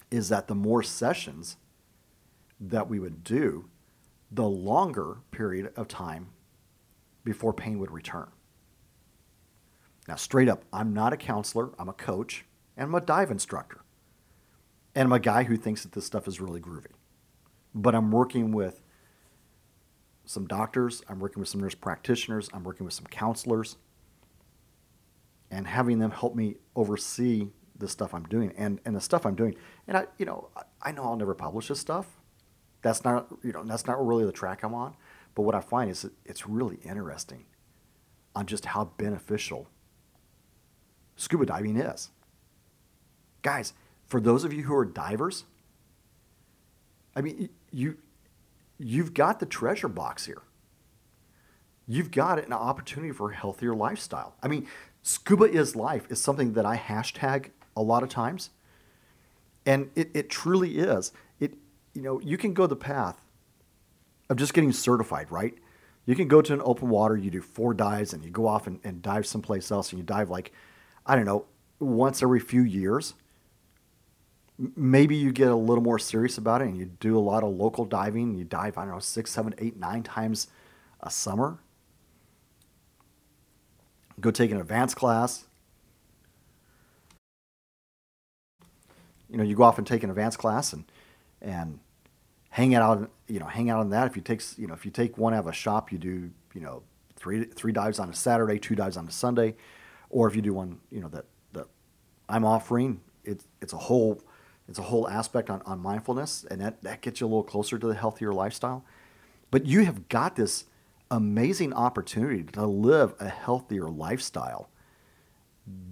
is 0.10 0.30
that 0.30 0.48
the 0.48 0.56
more 0.56 0.84
sessions 0.84 1.58
that 2.60 2.90
we 2.90 3.00
would 3.00 3.24
do, 3.24 3.70
the 4.32 4.48
longer 4.48 5.18
period 5.32 5.72
of 5.76 5.88
time 5.88 6.30
before 7.24 7.54
pain 7.54 7.80
would 7.80 7.92
return. 7.92 8.30
Now, 10.08 10.16
straight 10.16 10.50
up, 10.50 10.64
I'm 10.74 10.94
not 10.94 11.14
a 11.14 11.18
counselor, 11.18 11.72
I'm 11.78 11.90
a 11.90 11.94
coach, 11.94 12.46
and 12.76 12.86
I'm 12.86 12.96
a 12.96 13.02
dive 13.02 13.32
instructor. 13.32 13.82
And 14.96 15.06
I'm 15.06 15.14
a 15.14 15.20
guy 15.20 15.44
who 15.44 15.58
thinks 15.58 15.84
that 15.84 15.92
this 15.92 16.06
stuff 16.06 16.28
is 16.28 16.42
really 16.42 16.60
groovy 16.60 16.92
but 17.74 17.96
I'm 17.96 18.12
working 18.12 18.52
with 18.52 18.82
some 20.26 20.48
doctors, 20.48 21.04
I'm 21.10 21.20
working 21.20 21.40
with 21.40 21.50
some 21.50 21.62
nurse 21.62 21.76
practitioners, 21.76 22.50
I'm 22.54 22.64
working 22.64 22.86
with 22.86 22.94
some 22.94 23.06
counselors, 23.06 23.78
and 25.50 25.68
having 25.68 26.00
them 26.00 26.12
help 26.12 26.36
me 26.36 26.56
oversee 26.76 27.50
the 27.78 27.88
stuff 27.88 28.14
I'm 28.14 28.24
doing 28.24 28.54
and, 28.58 28.80
and 28.86 28.96
the 28.96 29.02
stuff 29.02 29.26
I'm 29.26 29.36
doing. 29.36 29.56
And 29.88 29.98
I, 29.98 30.06
you 30.18 30.26
know, 30.26 30.50
I 30.82 30.92
know 30.92 31.04
I'll 31.04 31.16
never 31.16 31.36
publish 31.36 31.68
this 31.68 31.80
stuff. 31.80 32.08
That's 32.82 33.04
not, 33.04 33.28
you 33.44 33.52
know, 33.52 33.64
that's 33.64 33.86
not 33.86 34.06
really 34.06 34.26
the 34.26 34.32
track 34.32 34.64
I'm 34.64 34.74
on. 34.74 34.96
But 35.36 35.44
what 35.44 35.56
I 35.56 35.62
find 35.62 35.90
is 35.90 36.10
it's 36.26 36.48
really 36.48 36.78
interesting 36.84 37.46
on 38.36 38.46
just 38.46 38.66
how 38.66 38.86
beneficial 38.98 39.68
scuba 41.16 41.46
diving 41.46 41.78
is. 41.78 42.10
Guys, 43.42 43.74
for 44.06 44.22
those 44.22 44.44
of 44.44 44.54
you 44.54 44.64
who 44.64 44.76
are 44.76 44.86
divers, 44.86 45.46
I 47.16 47.22
mean, 47.22 47.50
you 47.72 47.98
you've 48.78 49.14
got 49.14 49.40
the 49.40 49.46
treasure 49.46 49.88
box 49.88 50.26
here. 50.26 50.42
You've 51.88 52.12
got 52.12 52.44
an 52.44 52.54
opportunity 52.54 53.12
for 53.12 53.32
a 53.32 53.36
healthier 53.36 53.76
lifestyle. 53.76 54.36
I 54.42 54.48
mean, 54.48 54.68
scuba 55.04 55.46
is 55.46 55.76
life 55.76 56.06
is 56.10 56.22
something 56.22 56.54
that 56.54 56.66
I 56.66 56.78
hashtag 56.78 57.50
a 57.76 57.82
lot 57.82 58.04
of 58.04 58.10
times. 58.10 58.50
And 59.66 59.90
it, 59.96 60.10
it 60.14 60.30
truly 60.30 60.80
is. 60.80 61.12
It 61.40 61.56
you 61.94 62.02
know, 62.02 62.20
you 62.22 62.38
can 62.38 62.54
go 62.54 62.68
the 62.68 62.76
path 62.76 63.22
of 64.30 64.38
just 64.38 64.54
getting 64.54 64.72
certified, 64.72 65.32
right? 65.32 65.54
You 66.06 66.16
can 66.16 66.28
go 66.28 66.42
to 66.42 66.54
an 66.54 66.62
open 66.64 66.90
water, 66.90 67.16
you 67.16 67.30
do 67.30 67.42
four 67.42 67.74
dives, 67.74 68.14
and 68.14 68.24
you 68.24 68.32
go 68.32 68.48
off 68.48 68.66
and, 68.66 68.80
and 68.84 69.02
dive 69.02 69.28
someplace 69.28 69.70
else, 69.70 69.92
and 69.92 70.00
you 70.00 70.06
dive 70.06 70.30
like, 70.30 70.52
I 71.06 71.16
don't 71.16 71.26
know, 71.26 71.46
once 71.80 72.24
every 72.24 72.40
few 72.40 72.64
years 72.64 73.14
maybe 74.76 75.16
you 75.16 75.32
get 75.32 75.50
a 75.50 75.56
little 75.56 75.84
more 75.84 76.00
serious 76.00 76.38
about 76.38 76.62
it 76.62 76.66
and 76.66 76.78
you 76.78 76.86
do 76.86 77.18
a 77.18 77.20
lot 77.20 77.44
of 77.44 77.54
local 77.54 77.86
diving. 77.86 78.36
You 78.36 78.44
dive, 78.44 78.78
I 78.78 78.86
don't 78.86 78.94
know, 78.94 79.00
six, 79.00 79.32
seven, 79.32 79.54
eight, 79.58 79.78
nine 79.78 80.04
times 80.04 80.48
a 81.02 81.10
summer. 81.10 81.60
Go 84.20 84.30
take 84.30 84.52
an 84.52 84.60
advanced 84.60 84.96
class. 84.96 85.46
You 89.30 89.38
know, 89.38 89.44
you 89.44 89.56
go 89.56 89.64
off 89.64 89.78
and 89.78 89.88
take 89.88 90.04
an 90.04 90.10
advanced 90.10 90.38
class 90.38 90.74
and 90.74 90.84
and 91.42 91.80
hang 92.50 92.76
out, 92.76 93.10
you 93.28 93.40
know, 93.40 93.48
hang 93.48 93.70
out 93.70 93.80
on 93.80 93.90
that. 93.90 94.06
If 94.06 94.16
you 94.16 94.22
take, 94.22 94.44
you 94.58 94.68
know, 94.68 94.74
if 94.74 94.86
you 94.86 94.92
take 94.92 95.18
one 95.18 95.34
out 95.34 95.40
of 95.40 95.48
a 95.48 95.54
shop, 95.54 95.92
you 95.92 95.98
do, 95.98 96.30
you 96.54 96.62
know, 96.62 96.84
three 97.16 97.46
three 97.46 97.72
dives 97.72 97.98
on 97.98 98.10
a 98.10 98.14
Saturday, 98.14 98.60
two 98.60 98.76
dives 98.76 98.98
on 98.98 99.08
a 99.08 99.12
Sunday, 99.12 99.56
or 100.10 100.28
if 100.28 100.36
you 100.36 100.42
do 100.42 100.54
one, 100.54 100.80
you 100.92 101.00
know 101.00 101.08
that 101.10 101.26
that 101.54 101.68
I'm 102.30 102.46
offering, 102.46 103.00
it's 103.24 103.48
it's 103.62 103.74
a 103.74 103.78
whole 103.78 104.22
it's 104.72 104.80
a 104.80 104.84
whole 104.84 105.08
aspect 105.10 105.50
on, 105.50 105.62
on 105.66 105.80
mindfulness, 105.80 106.46
and 106.50 106.62
that 106.62 106.82
that 106.82 107.02
gets 107.02 107.20
you 107.20 107.28
a 107.28 107.30
little 107.30 107.44
closer 107.44 107.78
to 107.78 107.88
the 107.88 107.94
healthier 107.94 108.34
lifestyle. 108.34 108.86
But 109.52 109.66
you 109.66 109.84
have 109.84 110.08
got 110.08 110.38
this 110.38 110.64
amazing 111.12 111.74
opportunity 111.74 112.44
to 112.44 112.66
live 112.66 113.14
a 113.20 113.28
healthier 113.28 113.90
lifestyle, 113.90 114.70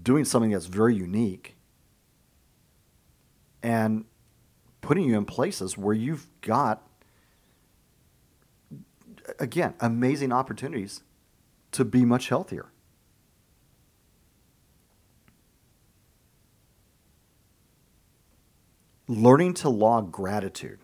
doing 0.02 0.24
something 0.24 0.52
that's 0.52 0.68
very 0.68 0.96
unique, 0.96 1.58
and 3.62 4.06
putting 4.80 5.04
you 5.04 5.18
in 5.18 5.26
places 5.26 5.78
where 5.78 5.94
you've 5.94 6.28
got 6.40 6.82
again 9.40 9.74
amazing 9.82 10.32
opportunities 10.32 11.02
to 11.72 11.84
be 11.84 12.06
much 12.06 12.30
healthier. 12.30 12.72
Learning 19.12 19.56
to 19.56 19.70
log 19.70 20.12
gratitude, 20.12 20.78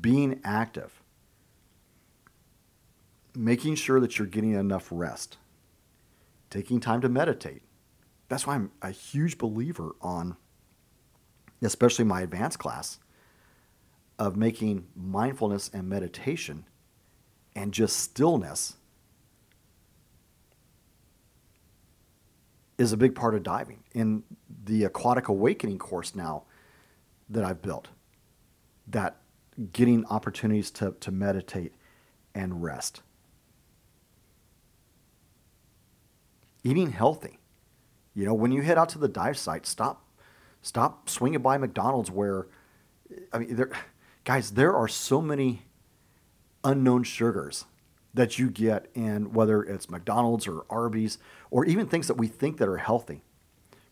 being 0.00 0.40
active, 0.42 1.00
making 3.32 3.76
sure 3.76 4.00
that 4.00 4.18
you're 4.18 4.26
getting 4.26 4.54
enough 4.54 4.88
rest, 4.90 5.38
taking 6.50 6.80
time 6.80 7.00
to 7.00 7.08
meditate. 7.08 7.62
That's 8.28 8.44
why 8.44 8.56
I'm 8.56 8.72
a 8.82 8.90
huge 8.90 9.38
believer 9.38 9.94
on, 10.00 10.36
especially 11.62 12.06
my 12.06 12.22
advanced 12.22 12.58
class, 12.58 12.98
of 14.18 14.36
making 14.36 14.88
mindfulness 14.96 15.70
and 15.72 15.88
meditation 15.88 16.64
and 17.54 17.72
just 17.72 17.98
stillness 17.98 18.78
is 22.78 22.92
a 22.92 22.96
big 22.96 23.14
part 23.14 23.36
of 23.36 23.44
diving. 23.44 23.84
In 23.94 24.24
the 24.64 24.82
Aquatic 24.82 25.28
Awakening 25.28 25.78
course 25.78 26.16
now 26.16 26.46
that 27.30 27.44
I've 27.44 27.62
built, 27.62 27.88
that 28.88 29.16
getting 29.72 30.04
opportunities 30.06 30.70
to, 30.72 30.94
to 31.00 31.10
meditate 31.10 31.74
and 32.34 32.62
rest. 32.62 33.02
Eating 36.62 36.90
healthy. 36.90 37.38
You 38.14 38.26
know, 38.26 38.34
when 38.34 38.52
you 38.52 38.62
head 38.62 38.76
out 38.76 38.88
to 38.90 38.98
the 38.98 39.08
dive 39.08 39.38
site, 39.38 39.64
stop 39.64 40.04
stop 40.62 41.08
swinging 41.08 41.40
by 41.40 41.56
McDonald's 41.56 42.10
where 42.10 42.48
I 43.32 43.38
mean 43.38 43.56
there 43.56 43.70
guys, 44.24 44.50
there 44.52 44.74
are 44.74 44.88
so 44.88 45.22
many 45.22 45.62
unknown 46.62 47.04
sugars 47.04 47.64
that 48.12 48.38
you 48.38 48.50
get 48.50 48.86
in 48.94 49.32
whether 49.32 49.62
it's 49.62 49.88
McDonald's 49.88 50.46
or 50.46 50.64
Arby's 50.68 51.18
or 51.50 51.64
even 51.64 51.86
things 51.86 52.08
that 52.08 52.14
we 52.14 52.26
think 52.26 52.58
that 52.58 52.68
are 52.68 52.76
healthy. 52.76 53.22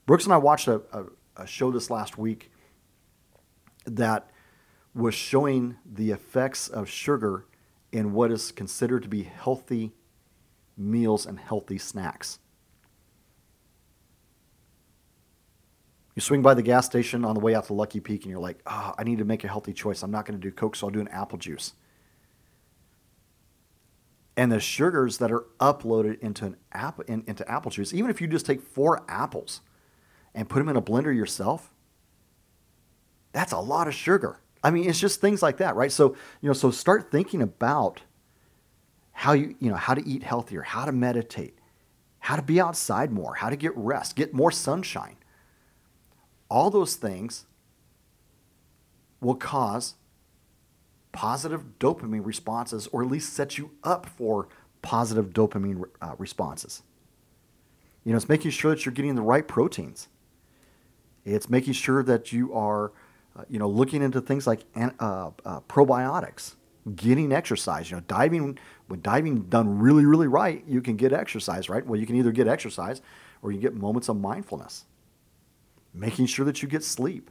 Brooks 0.05 0.25
and 0.25 0.33
I 0.33 0.39
watched 0.39 0.69
a, 0.69 0.83
a, 0.93 1.05
a 1.37 1.47
show 1.47 1.71
this 1.71 1.91
last 1.91 2.19
week 2.19 2.51
that 3.97 4.31
was 4.95 5.15
showing 5.15 5.77
the 5.85 6.11
effects 6.11 6.69
of 6.69 6.89
sugar 6.89 7.47
in 7.93 8.13
what 8.13 8.31
is 8.31 8.53
considered 8.53 9.03
to 9.03 9.09
be 9.09 9.23
healthy 9.23 9.93
meals 10.77 11.27
and 11.27 11.39
healthy 11.39 11.79
snacks. 11.79 12.39
You 16.15 16.21
swing 16.21 16.43
by 16.43 16.55
the 16.55 16.63
gas 16.63 16.85
station 16.85 17.25
on 17.25 17.35
the 17.35 17.41
way 17.41 17.55
out 17.55 17.67
to 17.67 17.75
Lucky 17.75 18.01
Peak 18.01 18.25
and 18.25 18.31
you're 18.31 18.41
like, 18.41 18.61
oh, 18.67 18.95
I 18.99 19.05
need 19.05 19.19
to 19.19 19.25
make 19.25 19.45
a 19.45 19.49
healthy 19.49 19.73
choice. 19.73 20.03
I'm 20.03 20.11
not 20.11 20.27
going 20.27 20.39
to 20.39 20.43
do 20.43 20.53
Coke, 20.53 20.75
so 20.75 20.87
I'll 20.87 20.93
do 20.93 21.01
an 21.01 21.09
apple 21.09 21.39
juice 21.39 21.75
and 24.39 24.53
the 24.53 24.61
sugars 24.61 25.19
that 25.19 25.33
are 25.33 25.47
uploaded 25.59 26.21
into 26.21 26.47
an 26.47 26.57
app 26.71 27.01
in, 27.09 27.25
into 27.27 27.47
apple 27.51 27.73
juice, 27.73 27.93
even 27.93 28.09
if 28.09 28.21
you 28.21 28.29
just 28.29 28.47
take 28.47 28.63
four 28.63 29.05
apples 29.09 29.63
and 30.33 30.49
put 30.49 30.61
them 30.61 30.69
in 30.69 30.77
a 30.77 30.81
blender 30.81 31.15
yourself, 31.15 31.73
that's 33.33 33.53
a 33.53 33.59
lot 33.59 33.89
of 33.89 33.95
sugar. 33.95 34.41
I 34.63 34.71
mean, 34.71 34.89
it's 34.89 34.99
just 34.99 35.21
things 35.21 35.43
like 35.43 35.59
that, 35.59 35.77
right? 35.77 35.93
So, 35.93 36.17
you 36.41 36.49
know, 36.49 36.53
so 36.53 36.71
start 36.71 37.11
thinking 37.11 37.43
about 37.43 38.03
how 39.13 39.33
you, 39.33 39.55
you 39.61 39.71
know, 39.71 39.77
how 39.77 39.95
to 39.95 40.07
eat 40.07 40.23
healthier, 40.23 40.63
how 40.63 40.85
to 40.85 40.93
meditate, 40.93 41.59
how 42.21 42.37
to 42.37 42.43
be 42.43 42.61
outside 42.61 43.13
more, 43.13 43.35
how 43.35 43.51
to 43.51 43.57
get 43.57 43.77
rest, 43.77 44.17
get 44.17 44.35
more 44.35 44.51
sunshine. 44.51 45.17
All 46.51 46.71
those 46.71 46.97
things 46.97 47.45
will 49.21 49.35
cause 49.35 49.95
positive 51.13 51.79
dopamine 51.79 52.25
responses, 52.25 52.87
or 52.93 53.03
at 53.03 53.11
least 53.11 53.33
set 53.33 53.59
you 53.59 53.73
up 53.83 54.07
for 54.07 54.49
positive 54.83 55.31
dopamine 55.31 55.85
uh, 56.01 56.15
responses. 56.19 56.83
You 58.05 58.13
know, 58.13 58.17
it's 58.17 58.29
making 58.29 58.53
sure 58.53 58.75
that 58.75 58.87
you're 58.87 58.95
getting 58.95 59.17
the 59.17 59.23
right 59.23 59.47
proteins. 59.47 60.09
It's 61.25 61.51
making 61.51 61.75
sure 61.75 62.03
that 62.05 62.33
you 62.33 62.55
are, 62.55 62.93
uh, 63.39 63.45
you 63.49 63.59
know, 63.59 63.69
looking 63.69 64.03
into 64.03 64.21
things 64.21 64.47
like 64.47 64.61
uh, 64.77 65.31
uh, 65.45 65.61
probiotics, 65.61 66.55
getting 66.97 67.33
exercise. 67.33 67.91
You 67.91 67.99
know, 67.99 68.03
diving 68.09 68.59
when 68.89 69.01
diving 69.01 69.43
done 69.43 69.79
really, 69.79 70.05
really 70.05 70.29
right, 70.29 70.65
you 70.67 70.81
can 70.81 70.97
get 70.97 71.13
exercise. 71.13 71.69
Right? 71.69 71.87
Well, 71.87 72.01
you 72.01 72.07
can 72.07 72.17
either 72.17 72.33
get 72.33 72.49
exercise 72.49 73.01
or 73.43 73.53
you 73.53 73.61
get 73.61 73.75
moments 73.75 74.09
of 74.09 74.17
mindfulness. 74.17 74.85
Making 75.95 76.27
sure 76.27 76.45
that 76.45 76.63
you 76.63 76.69
get 76.69 76.85
sleep. 76.85 77.31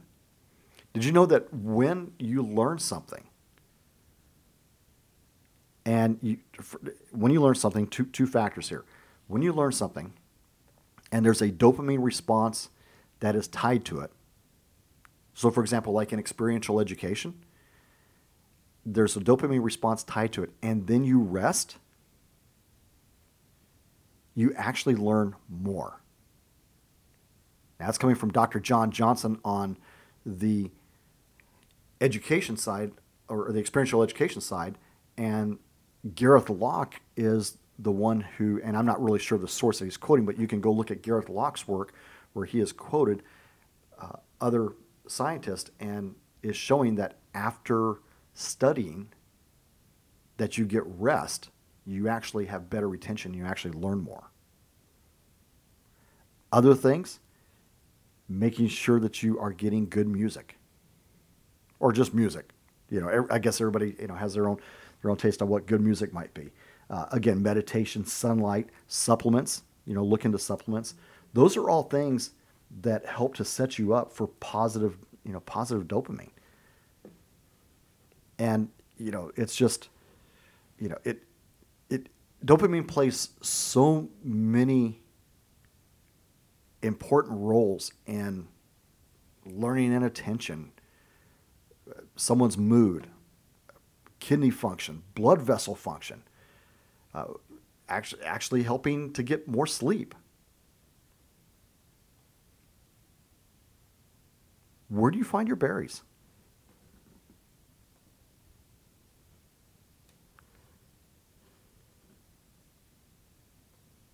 Did 0.94 1.04
you 1.04 1.12
know 1.12 1.26
that 1.26 1.52
when 1.52 2.12
you 2.18 2.42
learn 2.42 2.78
something, 2.78 3.24
and 5.88 6.18
you, 6.20 6.36
when 7.12 7.32
you 7.32 7.40
learn 7.40 7.54
something, 7.54 7.86
two, 7.86 8.04
two 8.04 8.26
factors 8.26 8.68
here. 8.68 8.84
When 9.26 9.40
you 9.40 9.54
learn 9.54 9.72
something 9.72 10.12
and 11.10 11.24
there's 11.24 11.40
a 11.40 11.48
dopamine 11.48 12.04
response 12.04 12.68
that 13.20 13.34
is 13.34 13.48
tied 13.48 13.86
to 13.86 14.00
it, 14.00 14.12
so 15.38 15.52
for 15.52 15.60
example, 15.60 15.92
like 15.92 16.12
in 16.12 16.18
experiential 16.18 16.80
education, 16.80 17.32
there's 18.84 19.16
a 19.16 19.20
dopamine 19.20 19.62
response 19.62 20.02
tied 20.02 20.32
to 20.32 20.42
it, 20.42 20.50
and 20.62 20.88
then 20.88 21.04
you 21.04 21.20
rest, 21.20 21.76
you 24.34 24.52
actually 24.56 24.96
learn 24.96 25.36
more. 25.48 26.00
That's 27.78 27.98
coming 27.98 28.16
from 28.16 28.32
Dr. 28.32 28.58
John 28.58 28.90
Johnson 28.90 29.38
on 29.44 29.76
the 30.26 30.72
education 32.00 32.56
side 32.56 32.90
or 33.28 33.52
the 33.52 33.60
experiential 33.60 34.02
education 34.02 34.40
side, 34.40 34.76
and 35.16 35.60
Gareth 36.16 36.50
Lock 36.50 37.00
is 37.16 37.58
the 37.78 37.92
one 37.92 38.22
who, 38.22 38.60
and 38.64 38.76
I'm 38.76 38.86
not 38.86 39.00
really 39.00 39.20
sure 39.20 39.36
of 39.36 39.42
the 39.42 39.46
source 39.46 39.78
that 39.78 39.84
he's 39.84 39.96
quoting, 39.96 40.26
but 40.26 40.36
you 40.36 40.48
can 40.48 40.60
go 40.60 40.72
look 40.72 40.90
at 40.90 41.00
Gareth 41.00 41.28
Lock's 41.28 41.68
work 41.68 41.94
where 42.32 42.44
he 42.44 42.58
has 42.58 42.72
quoted 42.72 43.22
uh, 44.00 44.16
other 44.40 44.72
scientists 45.10 45.70
and 45.80 46.14
is 46.42 46.56
showing 46.56 46.94
that 46.96 47.18
after 47.34 47.96
studying 48.34 49.08
that 50.36 50.56
you 50.56 50.64
get 50.64 50.82
rest, 50.86 51.50
you 51.84 52.08
actually 52.08 52.46
have 52.46 52.70
better 52.70 52.88
retention, 52.88 53.34
you 53.34 53.44
actually 53.44 53.72
learn 53.72 53.98
more. 53.98 54.30
Other 56.52 56.74
things, 56.74 57.20
making 58.28 58.68
sure 58.68 59.00
that 59.00 59.22
you 59.22 59.38
are 59.38 59.52
getting 59.52 59.88
good 59.88 60.06
music 60.06 60.56
or 61.80 61.92
just 61.92 62.14
music. 62.14 62.50
You 62.90 63.00
know, 63.00 63.26
I 63.30 63.38
guess 63.38 63.60
everybody, 63.60 63.96
you 63.98 64.06
know, 64.06 64.14
has 64.14 64.34
their 64.34 64.48
own 64.48 64.58
their 65.02 65.10
own 65.10 65.16
taste 65.16 65.42
on 65.42 65.48
what 65.48 65.66
good 65.66 65.80
music 65.80 66.12
might 66.12 66.34
be. 66.34 66.50
Uh, 66.90 67.06
again, 67.12 67.42
meditation, 67.42 68.04
sunlight, 68.04 68.68
supplements, 68.88 69.62
you 69.84 69.94
know, 69.94 70.02
look 70.02 70.24
into 70.24 70.38
supplements. 70.38 70.94
Those 71.34 71.56
are 71.56 71.68
all 71.68 71.84
things 71.84 72.30
that 72.80 73.06
help 73.06 73.34
to 73.36 73.44
set 73.44 73.78
you 73.78 73.94
up 73.94 74.12
for 74.12 74.26
positive, 74.26 74.98
you 75.24 75.32
know, 75.32 75.40
positive 75.40 75.86
dopamine. 75.88 76.30
And, 78.38 78.68
you 78.96 79.10
know, 79.10 79.32
it's 79.36 79.56
just, 79.56 79.88
you 80.78 80.88
know, 80.88 80.98
it, 81.04 81.24
it, 81.90 82.08
dopamine 82.44 82.86
plays 82.86 83.30
so 83.42 84.10
many 84.22 85.00
important 86.82 87.40
roles 87.40 87.92
in 88.06 88.48
learning 89.44 89.92
and 89.94 90.04
attention, 90.04 90.70
someone's 92.16 92.56
mood, 92.56 93.08
kidney 94.20 94.50
function, 94.50 95.02
blood 95.14 95.40
vessel 95.40 95.74
function, 95.74 96.22
uh, 97.14 97.24
actually, 97.88 98.22
actually 98.22 98.62
helping 98.62 99.12
to 99.12 99.22
get 99.22 99.48
more 99.48 99.66
sleep. 99.66 100.14
Where 104.88 105.10
do 105.10 105.18
you 105.18 105.24
find 105.24 105.46
your 105.46 105.56
berries? 105.56 106.02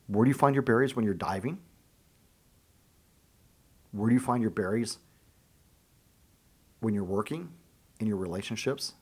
Where 0.06 0.24
do 0.24 0.30
you 0.30 0.34
find 0.34 0.54
your 0.54 0.62
berries 0.62 0.94
when 0.94 1.04
you're 1.04 1.14
diving? 1.14 1.58
Where 3.92 4.08
do 4.08 4.14
you 4.14 4.20
find 4.20 4.42
your 4.42 4.50
berries 4.50 4.98
when 6.80 6.94
you're 6.94 7.04
working 7.04 7.50
in 8.00 8.06
your 8.06 8.16
relationships? 8.16 8.94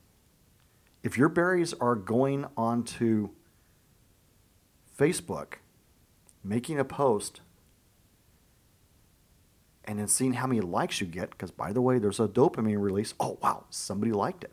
if 1.02 1.18
your 1.18 1.28
berries 1.28 1.74
are 1.74 1.96
going 1.96 2.46
onto 2.56 3.30
Facebook, 4.96 5.54
making 6.44 6.78
a 6.78 6.84
post 6.84 7.40
and 9.84 9.98
then 9.98 10.08
seeing 10.08 10.34
how 10.34 10.46
many 10.46 10.60
likes 10.60 11.00
you 11.00 11.06
get, 11.06 11.30
because 11.30 11.50
by 11.50 11.72
the 11.72 11.80
way, 11.80 11.98
there's 11.98 12.20
a 12.20 12.28
dopamine 12.28 12.80
release. 12.80 13.14
Oh, 13.18 13.38
wow, 13.42 13.64
somebody 13.70 14.12
liked 14.12 14.44
it. 14.44 14.52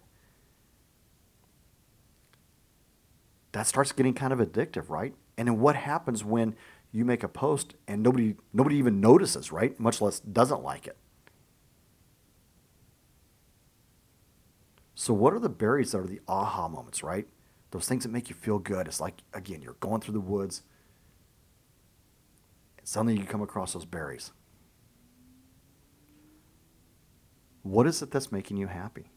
That 3.52 3.68
starts 3.68 3.92
getting 3.92 4.13
kind 4.13 4.34
of 4.34 4.39
addictive, 4.39 4.89
right? 4.89 5.13
And 5.38 5.48
then 5.48 5.60
what 5.60 5.76
happens 5.76 6.24
when 6.24 6.56
you 6.92 7.06
make 7.06 7.24
a 7.24 7.28
post 7.28 7.76
and 7.88 8.02
nobody 8.02 8.36
nobody 8.54 8.78
even 8.78 9.00
notices, 9.00 9.52
right? 9.52 9.80
Much 9.80 10.02
less 10.02 10.20
doesn't 10.20 10.63
like 10.63 10.88
it. 10.88 10.98
So 14.96 15.13
what 15.13 15.34
are 15.34 15.39
the 15.39 15.50
berries 15.50 15.92
that 15.92 16.00
are 16.00 16.08
the 16.08 16.22
aha 16.28 16.68
moments, 16.68 17.04
right? 17.04 17.28
Those 17.72 17.88
things 17.88 18.04
that 18.04 18.10
make 18.10 18.30
you 18.30 18.36
feel 18.36 18.60
good. 18.60 18.88
It's 18.88 19.00
like 19.00 19.22
again, 19.34 19.62
you're 19.62 19.78
going 19.80 20.02
through 20.02 20.15
the 20.15 20.20
woods. 20.20 20.63
And 22.78 22.88
suddenly 22.88 23.18
you 23.18 23.24
come 23.24 23.42
across 23.42 23.74
those 23.74 23.86
berries. 23.86 24.32
What 27.63 27.88
is 27.88 28.02
it 28.02 28.12
that's 28.12 28.32
making 28.32 28.58
you 28.58 28.67
happy? 28.67 29.12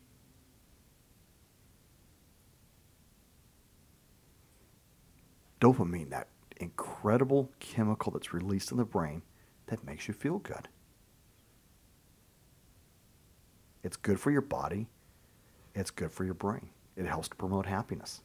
Dopamine, 5.60 6.10
that 6.10 6.28
incredible 6.56 7.50
chemical 7.60 8.12
that's 8.12 8.34
released 8.34 8.72
in 8.72 8.78
the 8.78 8.84
brain 8.84 9.22
that 9.66 9.84
makes 9.84 10.08
you 10.08 10.14
feel 10.14 10.38
good. 10.38 10.68
It's 13.84 13.96
good 13.96 14.18
for 14.18 14.30
your 14.30 14.42
body, 14.42 14.88
it's 15.74 15.90
good 15.90 16.10
for 16.10 16.24
your 16.24 16.34
brain. 16.34 16.68
It 16.96 17.06
helps 17.06 17.28
to 17.28 17.36
promote 17.36 17.66
happiness. 17.66 18.22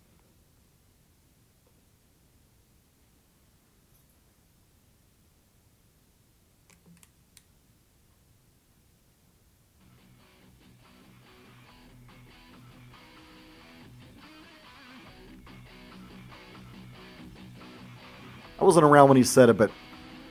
Wasn't 18.67 18.83
around 18.83 19.07
when 19.07 19.17
he 19.17 19.23
said 19.23 19.49
it, 19.49 19.57
but 19.57 19.71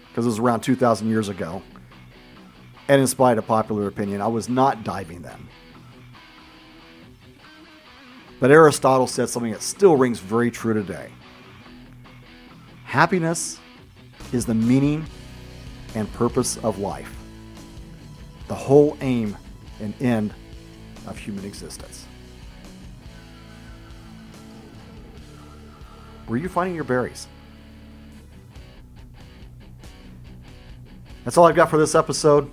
because 0.09 0.27
it 0.27 0.29
was 0.29 0.38
around 0.38 0.61
2,000 0.61 1.09
years 1.09 1.29
ago. 1.29 1.62
And 2.87 3.01
in 3.01 3.07
spite 3.07 3.38
of 3.38 3.46
popular 3.46 3.88
opinion, 3.88 4.20
I 4.20 4.29
was 4.29 4.49
not 4.49 4.85
diving 4.85 5.22
then. 5.22 5.49
But 8.38 8.51
Aristotle 8.51 9.07
said 9.07 9.31
something 9.31 9.53
that 9.53 9.62
still 9.62 9.96
rings 9.96 10.20
very 10.20 10.51
true 10.51 10.75
today. 10.75 11.11
Happiness 12.85 13.59
is 14.33 14.44
the 14.44 14.55
meaning 14.55 15.07
and 15.94 16.12
purpose 16.12 16.59
of 16.59 16.79
life, 16.79 17.16
the 18.49 18.55
whole 18.55 18.99
aim 19.01 19.37
and 19.81 19.94
end 20.03 20.35
of 21.07 21.16
human 21.18 21.44
existence. 21.46 22.05
Were 26.29 26.37
you 26.37 26.51
finding 26.51 26.75
your 26.75 26.85
berries? 26.85 27.29
That's 31.26 31.36
all 31.36 31.44
I've 31.44 31.56
got 31.56 31.70
for 31.70 31.76
this 31.76 31.96
episode. 31.96 32.48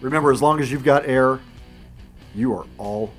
Remember, 0.00 0.32
as 0.32 0.40
long 0.40 0.58
as 0.60 0.72
you've 0.72 0.84
got 0.84 1.04
air, 1.04 1.38
you 2.34 2.54
are 2.54 2.64
all 2.78 3.12